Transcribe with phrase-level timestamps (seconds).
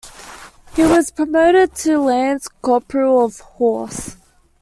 [0.75, 4.15] He was promoted to Lance-Corporal of Horse.